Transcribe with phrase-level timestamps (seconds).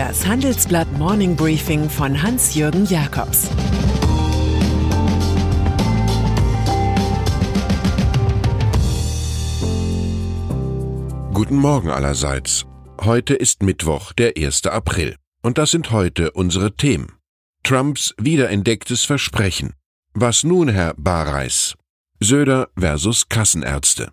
[0.00, 3.50] Das Handelsblatt Morning Briefing von Hans-Jürgen Jakobs
[11.34, 12.64] Guten Morgen allerseits.
[13.02, 14.68] Heute ist Mittwoch, der 1.
[14.68, 15.16] April.
[15.42, 17.18] Und das sind heute unsere Themen.
[17.62, 19.74] Trumps wiederentdecktes Versprechen.
[20.14, 21.74] Was nun, Herr Bareis?
[22.20, 24.12] Söder versus Kassenärzte.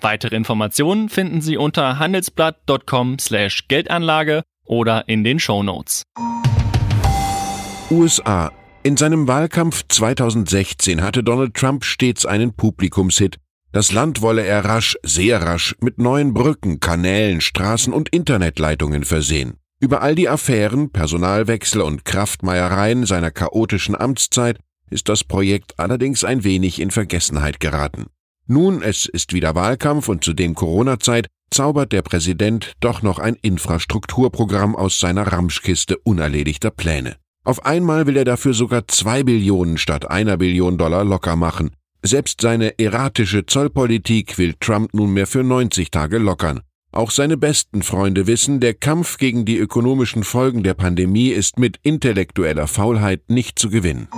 [0.00, 6.02] Weitere Informationen finden Sie unter handelsblatt.com/geldanlage oder in den Show Notes.
[7.90, 8.52] USA.
[8.82, 13.38] In seinem Wahlkampf 2016 hatte Donald Trump stets einen Publikumshit.
[13.72, 19.58] Das Land wolle er rasch, sehr rasch mit neuen Brücken, Kanälen, Straßen und Internetleitungen versehen.
[19.80, 24.58] Über all die Affären, Personalwechsel und Kraftmeiereien seiner chaotischen Amtszeit
[24.90, 28.06] ist das Projekt allerdings ein wenig in Vergessenheit geraten.
[28.46, 34.76] Nun, es ist wieder Wahlkampf und zudem Corona-Zeit, zaubert der Präsident doch noch ein Infrastrukturprogramm
[34.76, 37.16] aus seiner Ramschkiste unerledigter Pläne.
[37.44, 41.70] Auf einmal will er dafür sogar zwei Billionen statt einer Billion Dollar locker machen.
[42.02, 46.60] Selbst seine erratische Zollpolitik will Trump nunmehr für 90 Tage lockern.
[46.92, 51.78] Auch seine besten Freunde wissen, der Kampf gegen die ökonomischen Folgen der Pandemie ist mit
[51.82, 54.08] intellektueller Faulheit nicht zu gewinnen.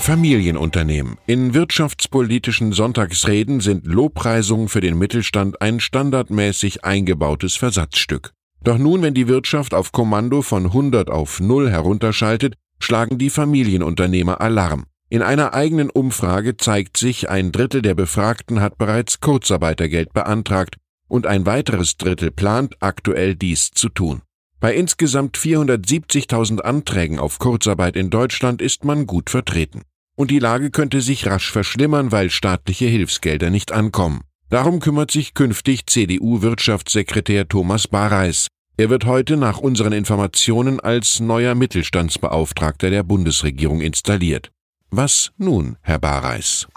[0.00, 1.18] Familienunternehmen.
[1.26, 8.32] In wirtschaftspolitischen Sonntagsreden sind Lobpreisungen für den Mittelstand ein standardmäßig eingebautes Versatzstück.
[8.64, 14.40] Doch nun, wenn die Wirtschaft auf Kommando von 100 auf 0 herunterschaltet, schlagen die Familienunternehmer
[14.40, 14.86] Alarm.
[15.10, 20.76] In einer eigenen Umfrage zeigt sich, ein Drittel der Befragten hat bereits Kurzarbeitergeld beantragt
[21.08, 24.22] und ein weiteres Drittel plant aktuell dies zu tun.
[24.60, 29.82] Bei insgesamt 470.000 Anträgen auf Kurzarbeit in Deutschland ist man gut vertreten
[30.20, 34.20] und die Lage könnte sich rasch verschlimmern, weil staatliche Hilfsgelder nicht ankommen.
[34.50, 38.48] Darum kümmert sich künftig CDU-Wirtschaftssekretär Thomas Bareis.
[38.76, 44.50] Er wird heute nach unseren Informationen als neuer Mittelstandsbeauftragter der Bundesregierung installiert.
[44.90, 46.68] Was nun, Herr Bareis?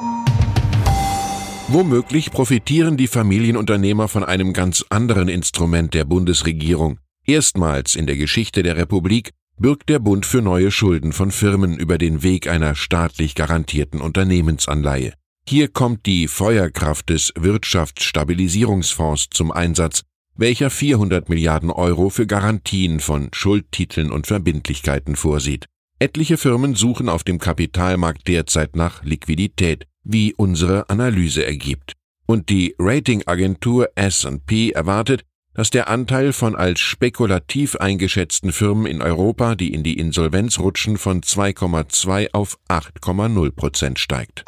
[1.68, 6.98] Womöglich profitieren die Familienunternehmer von einem ganz anderen Instrument der Bundesregierung.
[7.25, 11.97] Erstmals in der Geschichte der Republik bürgt der Bund für neue Schulden von Firmen über
[11.97, 15.14] den Weg einer staatlich garantierten Unternehmensanleihe.
[15.47, 20.03] Hier kommt die Feuerkraft des Wirtschaftsstabilisierungsfonds zum Einsatz,
[20.36, 25.66] welcher 400 Milliarden Euro für Garantien von Schuldtiteln und Verbindlichkeiten vorsieht.
[26.00, 31.94] Etliche Firmen suchen auf dem Kapitalmarkt derzeit nach Liquidität, wie unsere Analyse ergibt.
[32.25, 39.56] Und die Ratingagentur S&P erwartet, dass der Anteil von als spekulativ eingeschätzten Firmen in Europa,
[39.56, 44.46] die in die Insolvenz rutschen, von 2,2 auf 8,0 Prozent steigt.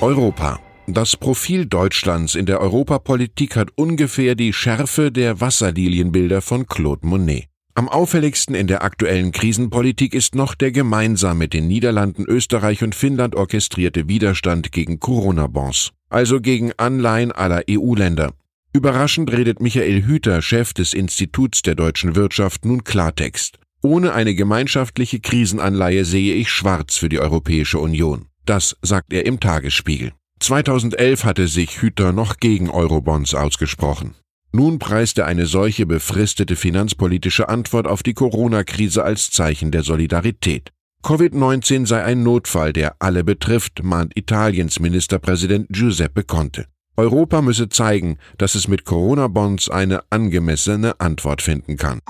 [0.00, 0.58] Europa.
[0.86, 7.46] Das Profil Deutschlands in der Europapolitik hat ungefähr die Schärfe der Wasserlilienbilder von Claude Monet.
[7.74, 12.96] Am auffälligsten in der aktuellen Krisenpolitik ist noch der gemeinsam mit den Niederlanden, Österreich und
[12.96, 18.32] Finnland orchestrierte Widerstand gegen Corona-Bonds, also gegen Anleihen aller EU-Länder.
[18.72, 23.58] Überraschend redet Michael Hüter, Chef des Instituts der deutschen Wirtschaft, nun Klartext.
[23.82, 28.26] Ohne eine gemeinschaftliche Krisenanleihe sehe ich schwarz für die Europäische Union.
[28.46, 30.12] Das sagt er im Tagesspiegel.
[30.38, 34.14] 2011 hatte sich Hüter noch gegen Eurobonds ausgesprochen.
[34.52, 40.70] Nun preist er eine solche befristete finanzpolitische Antwort auf die Corona-Krise als Zeichen der Solidarität.
[41.02, 46.66] Covid-19 sei ein Notfall, der alle betrifft, mahnt Italiens Ministerpräsident Giuseppe Conte.
[47.00, 52.00] Europa müsse zeigen, dass es mit Corona-Bonds eine angemessene Antwort finden kann.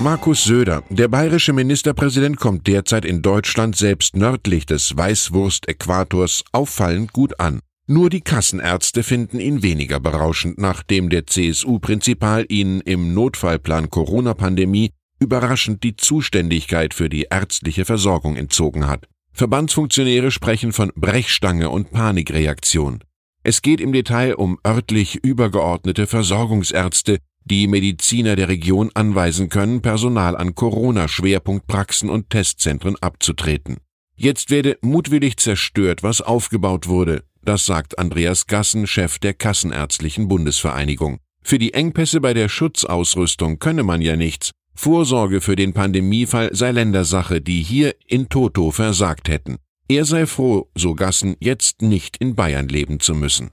[0.00, 7.38] Markus Söder, der bayerische Ministerpräsident, kommt derzeit in Deutschland selbst nördlich des Weißwurst-Äquators auffallend gut
[7.38, 7.60] an.
[7.86, 15.82] Nur die Kassenärzte finden ihn weniger berauschend, nachdem der CSU-Prinzipal ihnen im Notfallplan Corona-Pandemie überraschend
[15.82, 19.06] die Zuständigkeit für die ärztliche Versorgung entzogen hat.
[19.32, 23.04] Verbandsfunktionäre sprechen von Brechstange und Panikreaktion.
[23.48, 27.16] Es geht im Detail um örtlich übergeordnete Versorgungsärzte,
[27.46, 33.78] die Mediziner der Region anweisen können, Personal an Corona-Schwerpunktpraxen und Testzentren abzutreten.
[34.16, 41.16] Jetzt werde mutwillig zerstört, was aufgebaut wurde, das sagt Andreas Gassen, Chef der Kassenärztlichen Bundesvereinigung.
[41.40, 44.50] Für die Engpässe bei der Schutzausrüstung könne man ja nichts.
[44.74, 49.56] Vorsorge für den Pandemiefall sei Ländersache, die hier in Toto versagt hätten.
[49.90, 53.52] Er sei froh, so Gassen, jetzt nicht in Bayern leben zu müssen.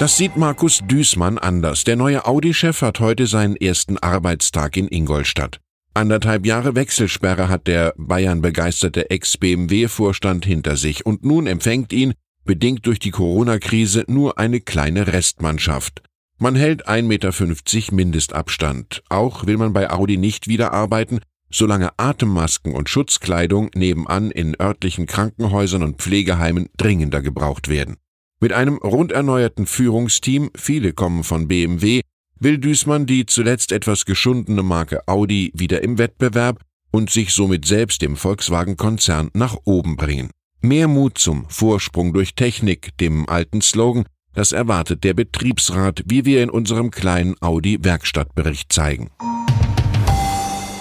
[0.00, 1.84] Das sieht Markus Düßmann anders.
[1.84, 5.60] Der neue Audi-Chef hat heute seinen ersten Arbeitstag in Ingolstadt.
[5.94, 12.14] Anderthalb Jahre Wechselsperre hat der Bayern-begeisterte Ex-BMW-Vorstand hinter sich und nun empfängt ihn,
[12.44, 16.02] bedingt durch die Corona-Krise, nur eine kleine Restmannschaft.
[16.38, 19.04] Man hält 1,50 Meter Mindestabstand.
[19.10, 21.20] Auch will man bei Audi nicht wieder arbeiten,
[21.50, 27.96] solange Atemmasken und Schutzkleidung nebenan in örtlichen Krankenhäusern und Pflegeheimen dringender gebraucht werden.
[28.40, 32.02] Mit einem rund erneuerten Führungsteam, viele kommen von BMW,
[32.38, 36.60] will Düßmann die zuletzt etwas geschundene Marke Audi wieder im Wettbewerb
[36.90, 40.30] und sich somit selbst im Volkswagen-Konzern nach oben bringen.
[40.60, 44.04] Mehr Mut zum Vorsprung durch Technik, dem alten Slogan,
[44.34, 49.10] das erwartet der Betriebsrat, wie wir in unserem kleinen Audi-Werkstattbericht zeigen.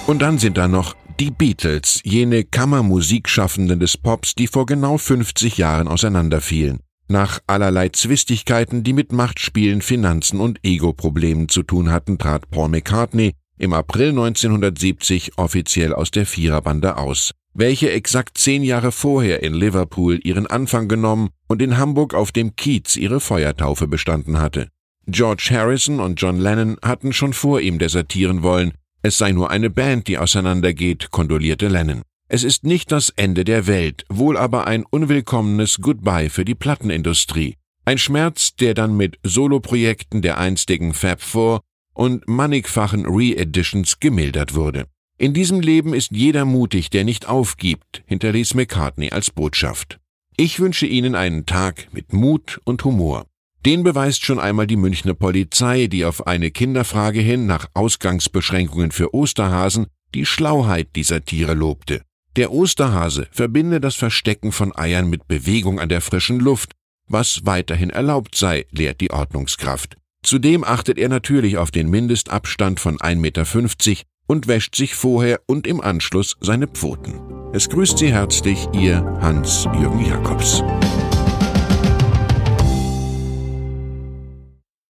[0.08, 5.58] Und dann sind da noch die Beatles, jene Kammermusikschaffenden des Pops, die vor genau 50
[5.58, 6.82] Jahren auseinanderfielen.
[7.08, 13.34] Nach allerlei Zwistigkeiten, die mit Machtspielen, Finanzen und Ego-Problemen zu tun hatten, trat Paul McCartney
[13.58, 20.20] im April 1970 offiziell aus der Viererbande aus, welche exakt zehn Jahre vorher in Liverpool
[20.24, 24.68] ihren Anfang genommen und in Hamburg auf dem Kiez ihre Feuertaufe bestanden hatte.
[25.08, 28.74] George Harrison und John Lennon hatten schon vor ihm desertieren wollen,
[29.06, 32.02] es sei nur eine Band, die auseinandergeht, kondolierte Lennon.
[32.28, 37.56] Es ist nicht das Ende der Welt, wohl aber ein unwillkommenes Goodbye für die Plattenindustrie.
[37.86, 41.62] Ein Schmerz, der dann mit Soloprojekten der einstigen Fab Four
[41.94, 44.88] und mannigfachen Re-Editions gemildert wurde.
[45.20, 50.00] In diesem Leben ist jeder mutig, der nicht aufgibt, hinterließ McCartney als Botschaft.
[50.36, 53.28] Ich wünsche Ihnen einen Tag mit Mut und Humor.
[53.66, 59.16] Den beweist schon einmal die Münchner Polizei, die auf eine Kinderfrage hin nach Ausgangsbeschränkungen für
[59.16, 62.04] Osterhasen die Schlauheit dieser Tiere lobte.
[62.36, 66.74] Der Osterhase verbinde das Verstecken von Eiern mit Bewegung an der frischen Luft,
[67.08, 69.98] was weiterhin erlaubt sei, lehrt die Ordnungskraft.
[70.22, 75.66] Zudem achtet er natürlich auf den Mindestabstand von 1,50 Meter und wäscht sich vorher und
[75.66, 77.20] im Anschluss seine Pfoten.
[77.54, 80.64] Es grüßt Sie herzlich Ihr Hans-Jürgen Jakobs.